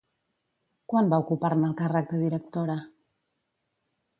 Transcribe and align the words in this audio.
Quan 0.93 1.11
va 1.11 1.19
ocupar-ne 1.25 1.67
el 1.73 1.75
càrrec 1.83 2.09
de 2.15 2.23
directora? 2.25 2.79